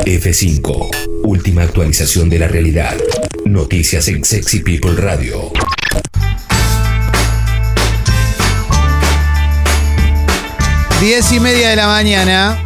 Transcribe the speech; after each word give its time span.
F5. 0.00 0.90
Última 1.24 1.62
actualización 1.62 2.28
de 2.28 2.38
la 2.38 2.48
realidad. 2.48 2.96
Noticias 3.44 4.08
en 4.08 4.24
Sexy 4.24 4.60
People 4.60 4.94
Radio. 4.96 5.52
Diez 11.00 11.32
y 11.32 11.40
media 11.40 11.70
de 11.70 11.76
la 11.76 11.86
mañana. 11.86 12.58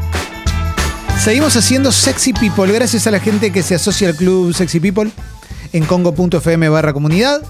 Seguimos 1.23 1.57
haciendo 1.57 1.93
Sexy 1.93 2.33
People 2.33 2.73
gracias 2.73 3.07
a 3.07 3.11
la 3.11 3.21
gente 3.21 3.51
que 3.51 3.63
se 3.63 3.75
asocia 3.75 4.09
al 4.09 4.17
club 4.17 4.55
Sexy 4.55 4.81
People 4.81 5.11
en 5.73 5.85
congo.fm 5.85 6.69
barra 6.69 6.93
comunidad. 6.93 7.43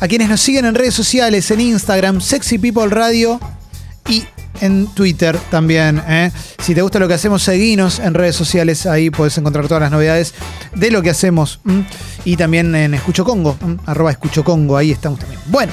A 0.00 0.08
quienes 0.08 0.28
nos 0.28 0.40
siguen 0.40 0.64
en 0.64 0.74
redes 0.74 0.94
sociales, 0.94 1.50
en 1.50 1.60
Instagram, 1.60 2.20
Sexy 2.20 2.58
People 2.58 2.88
Radio 2.88 3.40
y 4.08 4.24
en 4.62 4.86
Twitter 4.86 5.36
también. 5.50 6.02
¿eh? 6.08 6.30
Si 6.62 6.74
te 6.74 6.80
gusta 6.80 6.98
lo 6.98 7.08
que 7.08 7.14
hacemos, 7.14 7.42
seguinos 7.42 7.98
en 7.98 8.14
redes 8.14 8.36
sociales. 8.36 8.86
Ahí 8.86 9.10
puedes 9.10 9.36
encontrar 9.36 9.66
todas 9.66 9.82
las 9.82 9.90
novedades 9.90 10.32
de 10.74 10.90
lo 10.90 11.02
que 11.02 11.10
hacemos. 11.10 11.60
Y 12.24 12.36
también 12.36 12.74
en 12.74 12.94
Escucho 12.94 13.24
Congo, 13.24 13.58
arroba 13.84 14.12
Escucho 14.12 14.44
Congo. 14.44 14.76
Ahí 14.76 14.92
estamos 14.92 15.18
también. 15.18 15.40
Bueno, 15.46 15.72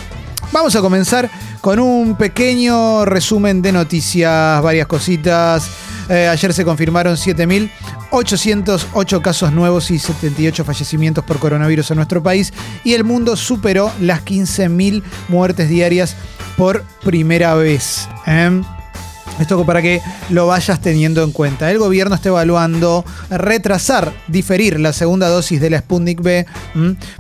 vamos 0.52 0.76
a 0.76 0.82
comenzar 0.82 1.30
con 1.62 1.80
un 1.80 2.18
pequeño 2.18 3.06
resumen 3.06 3.62
de 3.62 3.72
noticias, 3.72 4.62
varias 4.62 4.88
cositas. 4.88 5.70
Eh, 6.10 6.28
ayer 6.28 6.54
se 6.54 6.66
confirmaron 6.66 7.16
7.808 7.16 9.22
casos 9.22 9.54
nuevos 9.54 9.92
y 9.92 10.00
78 10.00 10.66
fallecimientos 10.66 11.24
por 11.24 11.38
coronavirus 11.38 11.92
en 11.92 11.98
nuestro 11.98 12.24
país 12.24 12.52
y 12.84 12.96
el 12.96 13.04
mundo 13.04 13.36
superó 13.36 13.92
las 14.02 14.26
15.000 14.26 15.04
muertes 15.28 15.70
diarias 15.70 16.16
por 16.58 16.84
primera 17.04 17.54
vez. 17.54 18.10
¿eh? 18.26 18.64
Esto 19.40 19.66
para 19.66 19.82
que 19.82 20.02
lo 20.30 20.48
vayas 20.48 20.82
teniendo 20.82 21.24
en 21.24 21.32
cuenta. 21.32 21.72
El 21.72 21.78
gobierno 21.78 22.16
está 22.16 22.30
evaluando 22.30 23.06
retrasar, 23.30 24.12
diferir 24.28 24.80
la 24.80 24.94
segunda 24.94 25.30
dosis 25.30 25.62
de 25.62 25.70
la 25.70 25.80
Sputnik 25.80 26.22
B 26.22 26.46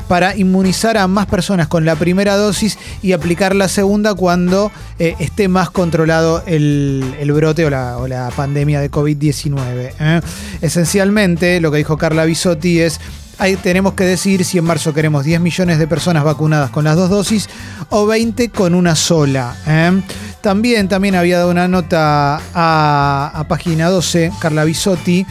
para 0.07 0.35
inmunizar 0.35 0.97
a 0.97 1.07
más 1.07 1.27
personas 1.27 1.67
con 1.67 1.85
la 1.85 1.95
primera 1.95 2.35
dosis 2.35 2.77
y 3.01 3.13
aplicar 3.13 3.55
la 3.55 3.67
segunda 3.67 4.13
cuando 4.15 4.71
eh, 4.99 5.15
esté 5.19 5.47
más 5.47 5.69
controlado 5.69 6.43
el, 6.45 7.03
el 7.19 7.31
brote 7.31 7.65
o 7.65 7.69
la, 7.69 7.97
o 7.97 8.07
la, 8.07 8.29
pandemia 8.35 8.79
de 8.81 8.91
COVID-19. 8.91 9.93
¿eh? 9.99 10.21
Esencialmente, 10.61 11.59
lo 11.61 11.71
que 11.71 11.77
dijo 11.77 11.97
Carla 11.97 12.25
Bisotti 12.25 12.79
es 12.79 12.99
Ahí 13.39 13.55
tenemos 13.55 13.93
que 13.93 14.03
decir 14.03 14.43
si 14.43 14.57
en 14.57 14.65
marzo 14.65 14.93
queremos 14.93 15.23
10 15.23 15.39
millones 15.39 15.79
de 15.79 15.87
personas 15.87 16.25
vacunadas 16.25 16.71
con 16.71 16.83
las 16.83 16.97
dos 16.97 17.09
dosis 17.09 17.47
o 17.89 18.05
20 18.05 18.49
con 18.49 18.75
una 18.75 18.97
sola. 18.97 19.55
¿eh? 19.65 20.01
También, 20.41 20.87
también 20.87 21.15
había 21.15 21.39
dado 21.39 21.51
una 21.51 21.67
nota 21.67 22.41
a, 22.53 23.45
página 23.47 23.89
12, 23.89 24.31
Carla 24.39 24.63
Bisotti, 24.63 25.25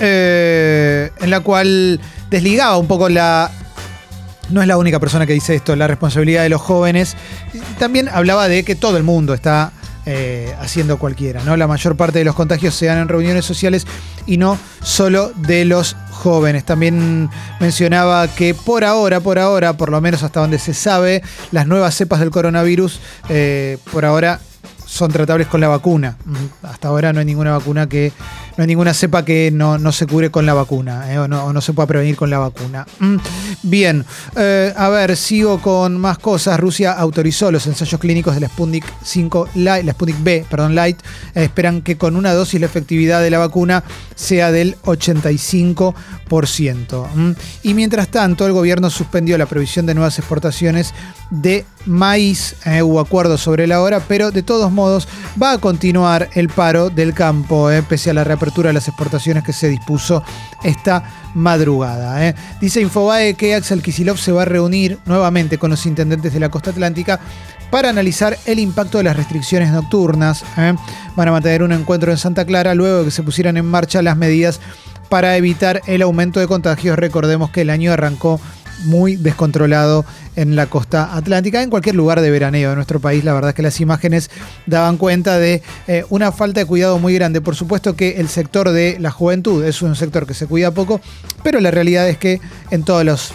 eh, 0.00 1.10
en 1.20 1.30
la 1.30 1.40
cual 1.40 2.00
desligaba 2.30 2.76
un 2.76 2.86
poco 2.86 3.08
la, 3.08 3.50
no 4.50 4.62
es 4.62 4.68
la 4.68 4.76
única 4.76 5.00
persona 5.00 5.26
que 5.26 5.32
dice 5.32 5.56
esto, 5.56 5.74
la 5.74 5.88
responsabilidad 5.88 6.42
de 6.42 6.48
los 6.48 6.60
jóvenes. 6.60 7.16
También 7.78 8.08
hablaba 8.08 8.48
de 8.48 8.64
que 8.64 8.76
todo 8.76 8.96
el 8.96 9.02
mundo 9.02 9.34
está 9.34 9.72
eh, 10.08 10.54
haciendo 10.60 10.98
cualquiera, 10.98 11.42
¿no? 11.42 11.56
La 11.56 11.66
mayor 11.66 11.96
parte 11.96 12.20
de 12.20 12.24
los 12.24 12.36
contagios 12.36 12.76
se 12.76 12.86
dan 12.86 12.98
en 12.98 13.08
reuniones 13.08 13.44
sociales 13.44 13.86
y 14.24 14.36
no 14.36 14.56
solo 14.80 15.32
de 15.34 15.64
los 15.64 15.96
jóvenes. 16.10 16.64
También 16.64 17.28
mencionaba 17.58 18.28
que 18.28 18.54
por 18.54 18.84
ahora, 18.84 19.20
por 19.20 19.40
ahora, 19.40 19.76
por 19.76 19.90
lo 19.90 20.00
menos 20.00 20.22
hasta 20.22 20.40
donde 20.40 20.60
se 20.60 20.74
sabe, 20.74 21.22
las 21.50 21.66
nuevas 21.66 21.96
cepas 21.96 22.20
del 22.20 22.30
coronavirus, 22.30 23.00
eh, 23.28 23.78
por 23.92 24.04
ahora 24.04 24.40
son 24.86 25.10
tratables 25.10 25.48
con 25.48 25.60
la 25.60 25.68
vacuna. 25.68 26.16
Hasta 26.62 26.88
ahora 26.88 27.12
no 27.12 27.20
hay 27.20 27.26
ninguna 27.26 27.52
vacuna 27.52 27.88
que. 27.88 28.12
No 28.56 28.62
hay 28.62 28.68
ninguna 28.68 28.94
cepa 28.94 29.22
que 29.24 29.50
no, 29.52 29.76
no 29.76 29.92
se 29.92 30.06
cure 30.06 30.30
con 30.30 30.46
la 30.46 30.54
vacuna 30.54 31.12
eh, 31.12 31.18
o, 31.18 31.28
no, 31.28 31.44
o, 31.44 31.52
no, 31.52 31.60
se 31.60 31.74
pueda 31.74 31.86
prevenir 31.86 32.16
con 32.16 32.30
la 32.30 32.38
vacuna. 32.38 32.86
Mm. 33.00 33.16
Bien, 33.68 34.04
eh, 34.36 34.72
a 34.76 34.88
ver, 34.90 35.16
sigo 35.16 35.60
con 35.60 35.98
más 35.98 36.18
cosas. 36.18 36.60
Rusia 36.60 36.92
autorizó 36.92 37.50
los 37.50 37.66
ensayos 37.66 38.00
clínicos 38.00 38.36
de 38.36 38.40
la 38.40 38.46
Sputnik 38.46 38.84
5 39.02 39.48
Light, 39.56 39.84
la 39.84 39.96
B, 40.20 40.46
perdón, 40.48 40.76
Light. 40.76 41.00
Eh, 41.34 41.42
esperan 41.42 41.82
que 41.82 41.96
con 41.96 42.14
una 42.14 42.32
dosis 42.32 42.60
la 42.60 42.66
efectividad 42.66 43.22
de 43.22 43.30
la 43.30 43.38
vacuna 43.38 43.82
sea 44.14 44.52
del 44.52 44.76
85%. 44.84 47.08
Mm. 47.12 47.32
Y 47.64 47.74
mientras 47.74 48.06
tanto, 48.06 48.46
el 48.46 48.52
gobierno 48.52 48.88
suspendió 48.88 49.36
la 49.36 49.46
previsión 49.46 49.84
de 49.84 49.94
nuevas 49.94 50.16
exportaciones 50.20 50.94
de 51.30 51.64
maíz. 51.86 52.54
Eh, 52.66 52.82
hubo 52.82 53.00
acuerdo 53.00 53.36
sobre 53.36 53.66
la 53.66 53.80
hora, 53.80 53.98
pero 54.06 54.30
de 54.30 54.44
todos 54.44 54.70
modos 54.70 55.08
va 55.42 55.50
a 55.52 55.58
continuar 55.58 56.28
el 56.34 56.50
paro 56.50 56.88
del 56.88 57.14
campo, 57.14 57.68
eh, 57.70 57.82
pese 57.82 58.10
a 58.10 58.14
la 58.14 58.22
reapertura 58.22 58.68
de 58.68 58.74
las 58.74 58.86
exportaciones 58.86 59.42
que 59.42 59.52
se 59.52 59.68
dispuso 59.68 60.22
esta 60.62 61.02
madrugada. 61.34 62.32
Dice 62.60 62.80
Infobae 62.80 63.34
que 63.34 63.55
Axel 63.56 63.82
Kisilov 63.82 64.18
se 64.18 64.32
va 64.32 64.42
a 64.42 64.44
reunir 64.44 64.98
nuevamente 65.06 65.58
con 65.58 65.70
los 65.70 65.86
intendentes 65.86 66.32
de 66.32 66.40
la 66.40 66.48
costa 66.48 66.70
atlántica 66.70 67.20
para 67.70 67.90
analizar 67.90 68.38
el 68.46 68.58
impacto 68.58 68.98
de 68.98 69.04
las 69.04 69.16
restricciones 69.16 69.70
nocturnas. 69.70 70.44
Van 70.56 71.28
a 71.28 71.32
mantener 71.32 71.62
un 71.62 71.72
encuentro 71.72 72.10
en 72.10 72.18
Santa 72.18 72.44
Clara 72.44 72.74
luego 72.74 72.98
de 72.98 73.04
que 73.06 73.10
se 73.10 73.22
pusieran 73.22 73.56
en 73.56 73.66
marcha 73.66 74.02
las 74.02 74.16
medidas 74.16 74.60
para 75.08 75.36
evitar 75.36 75.82
el 75.86 76.02
aumento 76.02 76.40
de 76.40 76.46
contagios. 76.46 76.98
Recordemos 76.98 77.50
que 77.50 77.62
el 77.62 77.70
año 77.70 77.92
arrancó 77.92 78.40
muy 78.84 79.16
descontrolado 79.16 80.04
en 80.36 80.54
la 80.54 80.66
costa 80.66 81.16
atlántica, 81.16 81.62
en 81.62 81.70
cualquier 81.70 81.94
lugar 81.94 82.20
de 82.20 82.30
veraneo 82.30 82.70
de 82.70 82.76
nuestro 82.76 83.00
país. 83.00 83.24
La 83.24 83.32
verdad 83.32 83.50
es 83.50 83.54
que 83.54 83.62
las 83.62 83.80
imágenes 83.80 84.30
daban 84.66 84.98
cuenta 84.98 85.38
de 85.38 85.62
eh, 85.86 86.04
una 86.10 86.30
falta 86.30 86.60
de 86.60 86.66
cuidado 86.66 86.98
muy 86.98 87.14
grande. 87.14 87.40
Por 87.40 87.56
supuesto 87.56 87.96
que 87.96 88.20
el 88.20 88.28
sector 88.28 88.70
de 88.70 88.98
la 89.00 89.10
juventud 89.10 89.64
es 89.64 89.82
un 89.82 89.96
sector 89.96 90.26
que 90.26 90.34
se 90.34 90.46
cuida 90.46 90.72
poco, 90.72 91.00
pero 91.42 91.60
la 91.60 91.70
realidad 91.70 92.08
es 92.08 92.18
que 92.18 92.40
en 92.70 92.84
todos 92.84 93.04
los 93.04 93.32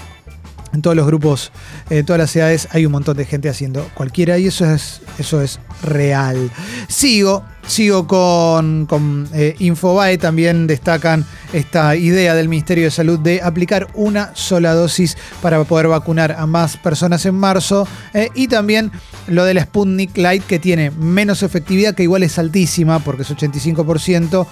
en 0.74 0.82
todos 0.82 0.96
los 0.96 1.06
grupos, 1.06 1.52
en 1.90 2.00
eh, 2.00 2.04
todas 2.04 2.20
las 2.20 2.36
edades, 2.36 2.68
hay 2.72 2.86
un 2.86 2.92
montón 2.92 3.18
de 3.18 3.26
gente 3.26 3.50
haciendo 3.50 3.90
cualquiera 3.94 4.38
y 4.38 4.48
eso 4.48 4.66
es, 4.66 5.02
eso 5.18 5.42
es 5.42 5.60
real. 5.84 6.50
Sigo, 6.88 7.44
sigo 7.68 8.08
con, 8.08 8.86
con 8.86 9.28
eh, 9.34 9.56
Infobae, 9.60 10.18
también 10.18 10.68
destacan 10.68 11.26
esta 11.54 11.96
idea 11.96 12.36
del 12.36 12.50
Ministerio 12.50 12.86
de 12.86 12.92
Salud 12.92 13.20
de 13.20 13.42
aplicar 13.42 13.88
una 13.94 14.36
sola 14.36 14.74
dosis 14.74 15.18
para 15.42 15.64
poder 15.64 15.88
vacunar 15.88 16.34
a 16.34 16.46
más 16.46 16.78
personas 16.78 17.26
en 17.26 17.36
marzo 17.36 17.88
eh, 18.14 18.30
y 18.36 18.48
también 18.48 18.92
lo 19.28 19.46
de 19.46 19.54
la 19.54 19.64
Sputnik 19.64 20.18
Light 20.18 20.46
que 20.46 20.60
tiene 20.60 20.92
menos 20.92 21.44
efectividad, 21.44 21.94
que 21.94 22.04
igual 22.04 22.24
es 22.24 22.40
altísima 22.40 23.00
porque 23.00 23.24
es 23.24 23.32
85% 23.32 24.48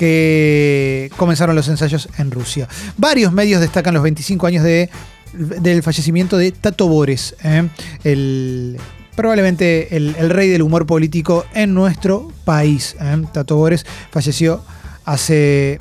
que 0.00 1.10
comenzaron 1.18 1.54
los 1.54 1.68
ensayos 1.68 2.08
en 2.16 2.30
Rusia. 2.30 2.66
Varios 2.96 3.34
medios 3.34 3.60
destacan 3.60 3.92
los 3.92 4.02
25 4.02 4.46
años 4.46 4.64
de, 4.64 4.88
del 5.34 5.82
fallecimiento 5.82 6.38
de 6.38 6.52
Tato 6.52 6.88
Bores, 6.88 7.36
¿eh? 7.44 7.68
el, 8.02 8.78
probablemente 9.14 9.94
el, 9.94 10.16
el, 10.18 10.30
rey 10.30 10.48
del 10.48 10.62
humor 10.62 10.86
político 10.86 11.44
en 11.52 11.74
nuestro 11.74 12.32
país. 12.46 12.96
¿eh? 12.98 13.22
Tato 13.30 13.56
Bores 13.56 13.84
falleció 14.10 14.64
hace 15.04 15.78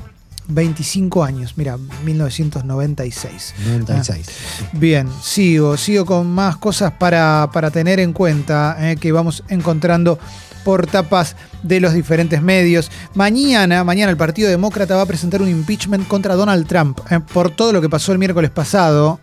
25 0.49 1.23
años, 1.23 1.53
mira, 1.55 1.77
1996. 2.03 3.55
96. 3.69 4.27
Ah, 4.27 4.69
bien, 4.73 5.07
sigo, 5.23 5.77
sigo 5.77 6.05
con 6.05 6.27
más 6.27 6.57
cosas 6.57 6.91
para, 6.91 7.49
para 7.53 7.71
tener 7.71 8.01
en 8.01 8.11
cuenta 8.11 8.75
eh, 8.81 8.97
que 8.97 9.13
vamos 9.13 9.45
encontrando 9.47 10.19
por 10.63 10.87
tapas 10.87 11.35
de 11.63 11.79
los 11.79 11.93
diferentes 11.93 12.41
medios. 12.41 12.91
Mañana, 13.13 13.83
mañana 13.83 14.11
el 14.11 14.17
Partido 14.17 14.49
Demócrata 14.49 14.95
va 14.95 15.03
a 15.03 15.05
presentar 15.05 15.41
un 15.41 15.49
impeachment 15.49 16.07
contra 16.07 16.35
Donald 16.35 16.67
Trump 16.67 16.99
eh, 17.09 17.19
por 17.19 17.51
todo 17.51 17.73
lo 17.73 17.81
que 17.81 17.89
pasó 17.89 18.11
el 18.11 18.19
miércoles 18.19 18.51
pasado. 18.51 19.19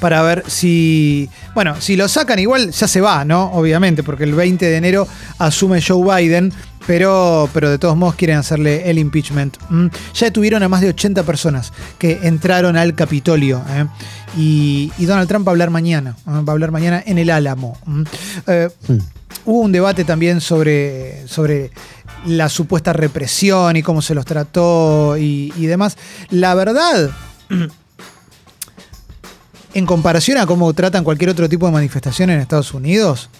Para 0.00 0.22
ver 0.22 0.44
si. 0.46 1.28
Bueno, 1.54 1.80
si 1.80 1.96
lo 1.96 2.06
sacan, 2.06 2.38
igual 2.38 2.70
ya 2.70 2.86
se 2.86 3.00
va, 3.00 3.24
¿no? 3.24 3.50
Obviamente, 3.52 4.04
porque 4.04 4.22
el 4.24 4.34
20 4.34 4.64
de 4.64 4.76
enero 4.76 5.08
asume 5.38 5.82
Joe 5.82 6.22
Biden. 6.22 6.52
Pero, 6.86 7.50
pero 7.52 7.68
de 7.68 7.76
todos 7.76 7.98
modos 7.98 8.14
quieren 8.14 8.38
hacerle 8.38 8.88
el 8.88 8.98
impeachment. 8.98 9.58
Ya 10.14 10.26
detuvieron 10.26 10.62
a 10.62 10.70
más 10.70 10.80
de 10.80 10.88
80 10.88 11.22
personas 11.24 11.70
que 11.98 12.20
entraron 12.22 12.78
al 12.78 12.94
Capitolio. 12.94 13.62
¿eh? 13.68 13.84
Y, 14.38 14.90
Donald 15.00 15.28
Trump 15.28 15.46
va 15.46 15.50
a 15.50 15.52
hablar 15.52 15.68
mañana. 15.68 16.16
¿eh? 16.20 16.30
Va 16.30 16.44
a 16.46 16.52
hablar 16.52 16.70
mañana 16.70 17.02
en 17.04 17.18
el 17.18 17.28
Álamo. 17.28 17.76
Hubo 19.48 19.60
un 19.60 19.72
debate 19.72 20.04
también 20.04 20.42
sobre, 20.42 21.26
sobre 21.26 21.70
la 22.26 22.50
supuesta 22.50 22.92
represión 22.92 23.76
y 23.76 23.82
cómo 23.82 24.02
se 24.02 24.14
los 24.14 24.26
trató 24.26 25.16
y, 25.16 25.48
demás. 25.64 25.96
La 26.28 26.54
verdad, 26.54 27.10
en 29.72 29.86
comparación 29.86 30.36
a 30.36 30.44
cómo 30.44 30.70
tratan 30.74 31.02
cualquier 31.02 31.30
otro 31.30 31.48
tipo 31.48 31.64
de 31.64 31.72
manifestación 31.72 32.28
en 32.28 32.40
Estados 32.40 32.74
Unidos, 32.74 33.30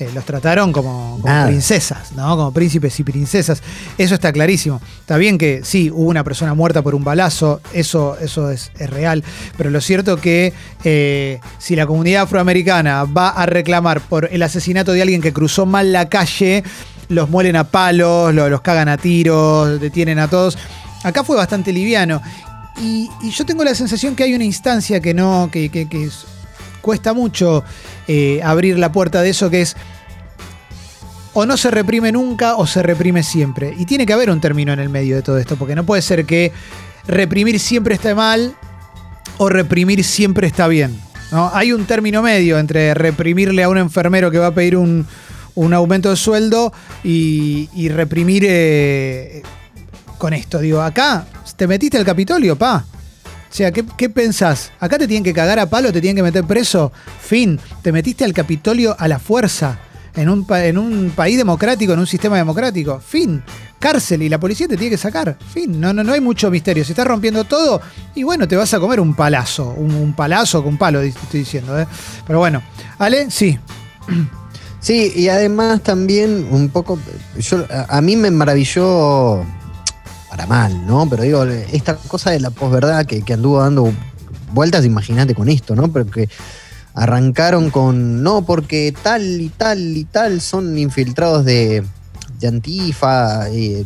eh, 0.00 0.10
los 0.14 0.24
trataron 0.24 0.72
como, 0.72 1.18
como 1.20 1.46
princesas, 1.46 2.12
¿no? 2.12 2.36
Como 2.36 2.52
príncipes 2.52 2.98
y 2.98 3.04
princesas. 3.04 3.62
Eso 3.98 4.14
está 4.14 4.32
clarísimo. 4.32 4.80
Está 5.00 5.16
bien 5.18 5.38
que 5.38 5.60
sí, 5.62 5.90
hubo 5.90 6.08
una 6.08 6.24
persona 6.24 6.54
muerta 6.54 6.82
por 6.82 6.94
un 6.94 7.04
balazo, 7.04 7.60
eso, 7.72 8.16
eso 8.18 8.50
es, 8.50 8.72
es 8.78 8.90
real. 8.90 9.22
Pero 9.56 9.70
lo 9.70 9.80
cierto 9.80 10.16
que 10.16 10.52
eh, 10.84 11.38
si 11.58 11.76
la 11.76 11.86
comunidad 11.86 12.22
afroamericana 12.22 13.04
va 13.04 13.28
a 13.28 13.46
reclamar 13.46 14.00
por 14.00 14.28
el 14.32 14.42
asesinato 14.42 14.92
de 14.92 15.02
alguien 15.02 15.20
que 15.20 15.32
cruzó 15.32 15.66
mal 15.66 15.92
la 15.92 16.08
calle, 16.08 16.64
los 17.08 17.28
muelen 17.28 17.56
a 17.56 17.64
palos, 17.64 18.32
lo- 18.34 18.48
los, 18.48 18.60
cagan 18.62 18.88
a 18.88 18.96
tiros, 18.96 19.80
detienen 19.80 20.18
a 20.18 20.28
todos. 20.28 20.56
Acá 21.04 21.24
fue 21.24 21.36
bastante 21.36 21.72
liviano. 21.72 22.22
Y, 22.80 23.10
y 23.22 23.30
yo 23.30 23.44
tengo 23.44 23.62
la 23.64 23.74
sensación 23.74 24.14
que 24.16 24.22
hay 24.22 24.32
una 24.32 24.44
instancia 24.44 25.00
que 25.00 25.12
no, 25.12 25.50
que, 25.52 25.68
que- 25.68 25.88
que 25.88 26.04
es- 26.04 26.24
cuesta 26.80 27.12
mucho 27.12 27.62
eh, 28.08 28.40
abrir 28.42 28.78
la 28.78 28.92
puerta 28.92 29.22
de 29.22 29.30
eso, 29.30 29.50
que 29.50 29.62
es 29.62 29.76
o 31.32 31.46
no 31.46 31.56
se 31.56 31.70
reprime 31.70 32.12
nunca 32.12 32.56
o 32.56 32.66
se 32.66 32.82
reprime 32.82 33.22
siempre. 33.22 33.74
Y 33.78 33.86
tiene 33.86 34.06
que 34.06 34.12
haber 34.12 34.30
un 34.30 34.40
término 34.40 34.72
en 34.72 34.80
el 34.80 34.88
medio 34.88 35.16
de 35.16 35.22
todo 35.22 35.38
esto, 35.38 35.56
porque 35.56 35.74
no 35.74 35.84
puede 35.84 36.02
ser 36.02 36.26
que 36.26 36.52
reprimir 37.06 37.58
siempre 37.60 37.94
esté 37.94 38.14
mal 38.14 38.54
o 39.38 39.48
reprimir 39.48 40.02
siempre 40.04 40.46
está 40.46 40.66
bien. 40.68 40.98
¿no? 41.30 41.50
Hay 41.54 41.72
un 41.72 41.84
término 41.84 42.22
medio 42.22 42.58
entre 42.58 42.94
reprimirle 42.94 43.62
a 43.62 43.68
un 43.68 43.78
enfermero 43.78 44.30
que 44.30 44.38
va 44.38 44.48
a 44.48 44.54
pedir 44.54 44.76
un, 44.76 45.06
un 45.54 45.74
aumento 45.74 46.10
de 46.10 46.16
sueldo 46.16 46.72
y, 47.04 47.68
y 47.74 47.88
reprimir 47.88 48.44
eh, 48.46 49.42
con 50.18 50.32
esto. 50.32 50.58
Digo, 50.58 50.80
acá 50.80 51.26
te 51.56 51.66
metiste 51.66 51.98
al 51.98 52.04
Capitolio, 52.04 52.56
pa. 52.56 52.84
O 53.50 53.52
sea, 53.52 53.72
¿qué, 53.72 53.84
qué 53.96 54.08
pensás? 54.08 54.70
¿Acá 54.78 54.96
te 54.96 55.08
tienen 55.08 55.24
que 55.24 55.34
cagar 55.34 55.58
a 55.58 55.68
palo, 55.68 55.92
te 55.92 56.00
tienen 56.00 56.16
que 56.16 56.22
meter 56.22 56.44
preso? 56.44 56.92
Fin, 57.20 57.58
te 57.82 57.90
metiste 57.90 58.24
al 58.24 58.32
Capitolio 58.32 58.94
a 58.96 59.08
la 59.08 59.18
fuerza. 59.18 59.78
En 60.14 60.28
un, 60.28 60.46
en 60.50 60.78
un 60.78 61.12
país 61.14 61.36
democrático, 61.36 61.92
en 61.92 61.98
un 61.98 62.06
sistema 62.06 62.36
democrático. 62.36 63.00
Fin. 63.00 63.42
Cárcel 63.78 64.22
y 64.22 64.28
la 64.28 64.38
policía 64.38 64.68
te 64.68 64.76
tiene 64.76 64.90
que 64.90 64.98
sacar. 64.98 65.36
Fin. 65.52 65.80
No, 65.80 65.92
no, 65.92 66.04
no 66.04 66.12
hay 66.12 66.20
mucho 66.20 66.50
misterio. 66.50 66.84
Si 66.84 66.92
estás 66.92 67.06
rompiendo 67.06 67.44
todo, 67.44 67.80
y 68.14 68.22
bueno, 68.22 68.46
te 68.46 68.54
vas 68.56 68.72
a 68.74 68.78
comer 68.78 69.00
un 69.00 69.14
palazo. 69.14 69.70
Un, 69.70 70.12
palazo 70.14 70.62
con 70.62 70.78
palo, 70.78 71.00
estoy 71.00 71.40
diciendo. 71.40 71.78
¿eh? 71.78 71.86
Pero 72.26 72.38
bueno. 72.38 72.62
Ale, 72.98 73.30
sí. 73.30 73.58
Sí, 74.80 75.12
y 75.14 75.28
además 75.28 75.82
también 75.82 76.48
un 76.50 76.70
poco, 76.70 76.98
yo, 77.38 77.66
a, 77.70 77.98
a 77.98 78.00
mí 78.00 78.16
me 78.16 78.30
maravilló, 78.30 79.44
mal, 80.46 80.86
¿no? 80.86 81.08
Pero 81.08 81.22
digo, 81.22 81.44
esta 81.44 81.96
cosa 81.96 82.30
de 82.30 82.40
la 82.40 82.50
posverdad 82.50 83.06
que, 83.06 83.22
que 83.22 83.32
anduvo 83.34 83.60
dando 83.60 83.92
vueltas, 84.52 84.84
imagínate 84.84 85.34
con 85.34 85.48
esto, 85.48 85.74
¿no? 85.74 85.88
Porque 85.92 86.28
arrancaron 86.94 87.70
con, 87.70 88.22
no, 88.22 88.42
porque 88.44 88.92
tal 89.02 89.40
y 89.40 89.48
tal 89.48 89.78
y 89.96 90.04
tal 90.04 90.40
son 90.40 90.76
infiltrados 90.76 91.44
de, 91.44 91.84
de 92.40 92.48
Antifa 92.48 93.48
y, 93.50 93.84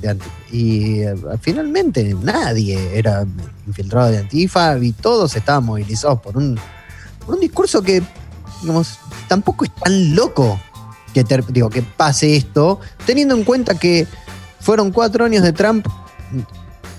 eh, 0.51 1.15
finalmente 1.41 2.15
nadie 2.23 2.97
era 2.97 3.27
infiltrado 3.67 4.11
de 4.11 4.19
Antifa 4.19 4.79
y 4.79 4.93
todos 4.93 5.35
estaban 5.37 5.65
movilizados 5.65 6.21
por 6.21 6.37
un, 6.37 6.59
por 7.27 7.35
un 7.35 7.41
discurso 7.41 7.83
que, 7.83 8.03
digamos, 8.62 8.99
tampoco 9.29 9.65
es 9.65 9.75
tan 9.75 10.15
loco 10.15 10.59
que, 11.12 11.25
ter- 11.25 11.45
digo, 11.53 11.69
que 11.71 11.83
pase 11.83 12.37
esto, 12.37 12.81
teniendo 13.05 13.35
en 13.37 13.45
cuenta 13.45 13.75
que 13.75 14.07
fueron 14.61 14.91
cuatro 14.93 15.25
años 15.25 15.43
de 15.43 15.53
Trump 15.53 15.87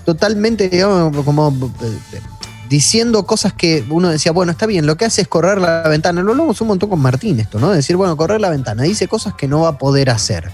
totalmente, 0.04 0.68
digamos, 0.68 1.24
como 1.24 1.52
eh, 1.82 2.20
diciendo 2.68 3.26
cosas 3.26 3.52
que 3.52 3.84
uno 3.90 4.08
decía, 4.08 4.32
bueno, 4.32 4.52
está 4.52 4.66
bien, 4.66 4.86
lo 4.86 4.96
que 4.96 5.04
hace 5.04 5.22
es 5.22 5.28
correr 5.28 5.58
la 5.58 5.82
ventana. 5.88 6.22
Lo 6.22 6.32
hablamos 6.32 6.60
un 6.60 6.68
montón 6.68 6.90
con 6.90 7.00
Martín 7.00 7.40
esto, 7.40 7.58
¿no? 7.58 7.70
Decir, 7.70 7.96
bueno, 7.96 8.16
correr 8.16 8.40
la 8.40 8.50
ventana, 8.50 8.82
dice 8.82 9.08
cosas 9.08 9.34
que 9.34 9.48
no 9.48 9.60
va 9.62 9.68
a 9.70 9.78
poder 9.78 10.10
hacer. 10.10 10.50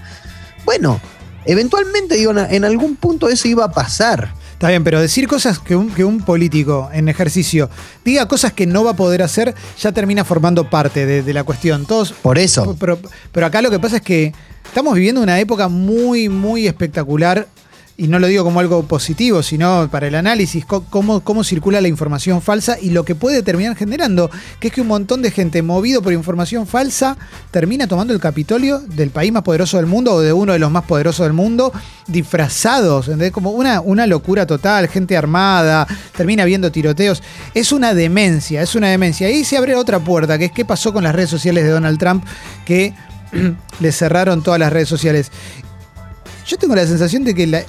Bueno, 0.65 1.01
eventualmente, 1.45 2.17
digo, 2.17 2.33
en- 2.33 2.55
en 2.55 2.65
algún 2.65 2.97
punto 2.97 3.29
eso 3.29 3.49
iba 3.49 3.65
a 3.65 3.73
pasar. 3.73 4.35
Está 4.53 4.69
bien, 4.69 4.85
pero 4.85 5.01
decir 5.01 5.27
cosas 5.27 5.59
que 5.59 5.75
un, 5.75 5.91
que 5.91 6.05
un 6.05 6.21
político 6.21 6.89
en 6.93 7.09
ejercicio 7.09 7.69
diga 8.05 8.29
cosas 8.29 8.53
que 8.53 8.65
no 8.65 8.85
va 8.85 8.93
a 8.93 8.97
poder 8.97 9.21
hacer, 9.23 9.57
ya 9.81 9.91
termina 9.91 10.25
formando 10.25 10.71
parte 10.71 11.05
de, 11.05 11.23
de 11.25 11.33
la 11.35 11.43
cuestión. 11.43 11.85
Todos. 11.85 12.13
Por 12.13 12.39
eso. 12.39 12.77
Pero, 12.79 12.97
pero 13.33 13.47
acá 13.47 13.61
lo 13.61 13.71
que 13.73 13.81
pasa 13.81 13.97
es 13.97 14.03
que 14.03 14.33
estamos 14.65 14.95
viviendo 14.95 15.21
una 15.21 15.41
época 15.41 15.67
muy, 15.67 16.29
muy 16.29 16.69
espectacular. 16.69 17.49
Y 17.95 18.09
no 18.09 18.19
lo 18.19 18.27
digo 18.27 18.43
como 18.43 18.59
algo 18.59 18.83
positivo, 18.85 19.43
sino 19.43 19.89
para 19.91 20.07
el 20.09 20.15
análisis, 20.15 20.65
cómo, 20.65 21.21
cómo 21.21 21.45
circula 21.45 21.81
la 21.83 21.89
información 21.89 22.41
falsa 22.41 22.79
y 22.81 22.89
lo 22.89 23.05
que 23.05 23.15
puede 23.15 23.43
terminar 23.43 23.77
generando, 23.77 24.31
que 24.59 24.69
es 24.69 24.75
que 24.75 24.81
un 24.81 24.87
montón 24.89 25.21
de 25.21 25.31
gente 25.31 25.61
movido 25.61 26.01
por 26.01 26.13
información 26.15 26.67
falsa 26.67 27.19
termina 27.51 27.87
tomando 27.87 28.15
el 28.15 28.19
Capitolio 28.19 28.79
del 28.79 29.11
país 29.11 29.31
más 29.31 29.43
poderoso 29.43 29.77
del 29.77 29.87
mundo 29.87 30.15
o 30.15 30.21
de 30.21 30.33
uno 30.33 30.55
de 30.55 30.59
los 30.59 30.71
más 30.71 30.85
poderosos 30.85 31.27
del 31.27 31.35
mundo, 31.35 31.71
disfrazados, 32.07 33.07
¿entendés? 33.09 33.31
Como 33.31 33.51
una, 33.51 33.83
una 33.83 34.07
locura 34.07 34.47
total, 34.47 34.89
gente 34.89 35.15
armada, 35.17 35.87
termina 36.17 36.47
viendo 36.47 36.73
tiroteos. 36.73 37.23
Es 37.53 37.73
una 37.73 37.93
demencia, 37.93 38.63
es 38.63 38.75
una 38.75 38.89
demencia. 38.89 39.27
Ahí 39.27 39.45
se 39.45 39.59
abre 39.59 39.75
otra 39.77 39.99
puerta, 40.01 40.39
que 40.39 40.47
es 40.47 40.53
qué 40.53 40.65
pasó 40.65 40.95
con 40.95 41.05
las 41.05 41.15
redes 41.15 41.29
sociales 41.31 41.63
de 41.63 41.71
Donald 41.71 41.99
Trump, 41.99 42.25
que 42.65 42.95
le 43.81 43.93
cerraron 43.93 44.43
todas 44.43 44.59
las 44.59 44.73
redes 44.73 44.89
sociales. 44.89 45.31
Yo 46.47 46.57
tengo 46.57 46.75
la 46.75 46.87
sensación 46.87 47.23
de 47.23 47.35
que 47.35 47.47
la- 47.47 47.65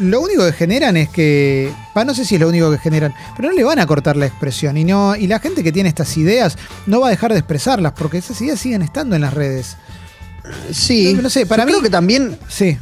lo 0.00 0.20
único 0.20 0.44
que 0.44 0.52
generan 0.52 0.96
es 0.96 1.08
que. 1.10 1.72
pa, 1.94 2.04
no 2.04 2.14
sé 2.14 2.24
si 2.24 2.34
es 2.34 2.40
lo 2.40 2.48
único 2.48 2.70
que 2.70 2.78
generan, 2.78 3.14
pero 3.36 3.50
no 3.50 3.54
le 3.54 3.62
van 3.64 3.78
a 3.78 3.86
cortar 3.86 4.16
la 4.16 4.26
expresión. 4.26 4.76
Y, 4.76 4.84
no, 4.84 5.14
y 5.14 5.26
la 5.26 5.38
gente 5.38 5.62
que 5.62 5.70
tiene 5.72 5.88
estas 5.88 6.16
ideas 6.16 6.56
no 6.86 7.00
va 7.00 7.06
a 7.08 7.10
dejar 7.10 7.32
de 7.32 7.38
expresarlas, 7.38 7.92
porque 7.92 8.18
esas 8.18 8.40
ideas 8.40 8.58
siguen 8.58 8.82
estando 8.82 9.14
en 9.14 9.22
las 9.22 9.32
redes. 9.34 9.76
Sí. 10.72 11.14
No, 11.14 11.22
no 11.22 11.30
sé, 11.30 11.46
para 11.46 11.62
Yo 11.62 11.66
mí- 11.66 11.72
Creo 11.72 11.82
que 11.82 11.90
también 11.90 12.38
Sí. 12.48 12.76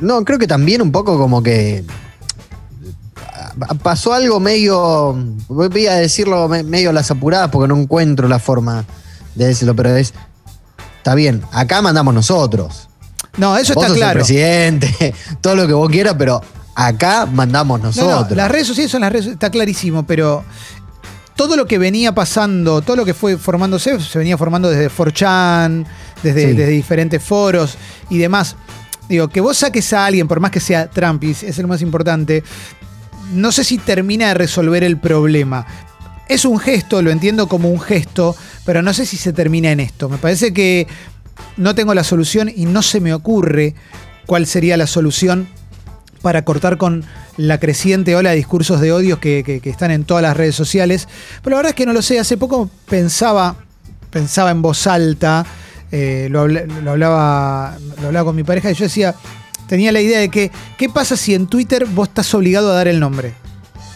No, 0.00 0.24
creo 0.24 0.38
que 0.38 0.46
también 0.46 0.80
un 0.80 0.92
poco 0.92 1.18
como 1.18 1.42
que 1.42 1.84
ah, 3.16 3.74
pasó 3.82 4.12
algo 4.12 4.38
medio, 4.40 5.14
voy 5.48 5.86
a 5.86 5.94
decirlo 5.94 6.48
me- 6.48 6.62
medio 6.62 6.90
a 6.90 6.92
las 6.92 7.10
apuradas 7.10 7.50
porque 7.50 7.68
no 7.68 7.76
encuentro 7.80 8.28
la 8.28 8.38
forma 8.38 8.84
de 9.34 9.46
decirlo, 9.46 9.74
pero 9.74 9.96
es, 9.96 10.14
está 10.98 11.14
bien, 11.14 11.42
acá 11.52 11.82
mandamos 11.82 12.14
nosotros. 12.14 12.87
No, 13.38 13.56
eso 13.56 13.74
vos 13.74 13.84
está 13.84 13.88
sos 13.88 13.96
el 13.96 14.02
claro. 14.02 14.18
presidente, 14.20 15.14
todo 15.40 15.54
lo 15.56 15.66
que 15.66 15.72
vos 15.72 15.88
quieras, 15.90 16.14
pero 16.18 16.42
acá 16.74 17.26
mandamos 17.26 17.80
No, 17.80 17.86
nosotros. 17.86 18.30
no, 18.30 18.36
las 18.36 18.50
redes 18.50 18.66
sociales 18.66 18.90
son 18.90 19.00
las 19.00 19.12
redes, 19.12 19.26
está 19.28 19.50
clarísimo, 19.50 20.04
pero 20.06 20.44
todo 21.36 21.56
lo 21.56 21.66
que 21.66 21.78
venía 21.78 22.12
pasando, 22.14 22.82
todo 22.82 22.96
lo 22.96 23.04
que 23.04 23.14
fue 23.14 23.38
formándose, 23.38 23.98
se 24.00 24.18
venía 24.18 24.36
formando 24.36 24.68
desde 24.70 24.90
4chan, 24.90 25.86
desde, 26.22 26.48
Sí. 26.50 26.52
desde 26.56 26.72
diferentes 26.72 27.22
foros 27.22 27.76
y 28.10 28.18
demás. 28.18 28.56
Digo, 29.08 29.28
que 29.28 29.40
vos 29.40 29.56
saques 29.56 29.92
a 29.92 30.04
alguien, 30.04 30.26
por 30.28 30.40
más 30.40 30.50
que 30.50 30.60
sea 30.60 30.90
Trump, 30.90 31.22
y 31.24 31.30
es 31.30 31.56
lo 31.58 31.68
más 31.68 31.80
importante, 31.80 32.42
no 33.32 33.52
sé 33.52 33.62
si 33.64 33.78
termina 33.78 34.28
de 34.28 34.34
resolver 34.34 34.82
el 34.84 34.98
problema. 34.98 35.64
Es 36.28 36.44
un 36.44 36.58
gesto, 36.58 37.00
lo 37.00 37.10
entiendo 37.10 37.46
como 37.46 37.70
un 37.70 37.80
gesto, 37.80 38.36
pero 38.66 38.82
no 38.82 38.92
sé 38.92 39.06
si 39.06 39.16
se 39.16 39.32
termina 39.32 39.70
en 39.70 39.80
esto. 39.80 40.08
Me 40.10 40.18
parece 40.18 40.52
que 40.52 40.86
no 41.56 41.74
tengo 41.74 41.94
la 41.94 42.04
solución 42.04 42.50
y 42.54 42.66
no 42.66 42.82
se 42.82 43.00
me 43.00 43.14
ocurre 43.14 43.74
cuál 44.26 44.46
sería 44.46 44.76
la 44.76 44.86
solución 44.86 45.48
para 46.22 46.44
cortar 46.44 46.78
con 46.78 47.04
la 47.36 47.58
creciente 47.58 48.16
ola 48.16 48.30
de 48.30 48.36
discursos 48.36 48.80
de 48.80 48.92
odio 48.92 49.20
que, 49.20 49.60
están 49.64 49.90
en 49.90 50.04
todas 50.04 50.22
las 50.22 50.36
redes 50.36 50.54
sociales. 50.54 51.08
Pero 51.42 51.54
la 51.54 51.58
verdad 51.58 51.70
es 51.70 51.76
que 51.76 51.86
no 51.86 51.92
lo 51.92 52.02
sé. 52.02 52.18
Hace 52.18 52.36
poco 52.36 52.68
pensaba, 52.88 53.56
pensaba 54.10 54.50
en 54.50 54.60
voz 54.62 54.86
alta, 54.86 55.46
eh, 55.90 56.28
lo, 56.30 56.48
lo 56.48 56.90
hablaba, 56.90 57.78
lo 58.00 58.08
hablaba 58.08 58.26
con 58.26 58.36
mi 58.36 58.44
pareja 58.44 58.70
y 58.70 58.74
yo 58.74 58.84
decía, 58.84 59.14
tenía 59.66 59.92
la 59.92 60.00
idea 60.00 60.18
de 60.18 60.28
que, 60.28 60.50
¿qué 60.76 60.88
pasa 60.88 61.16
si 61.16 61.34
en 61.34 61.46
Twitter 61.46 61.86
vos 61.86 62.08
estás 62.08 62.34
obligado 62.34 62.70
a 62.70 62.74
dar 62.74 62.88
el 62.88 63.00
nombre? 63.00 63.34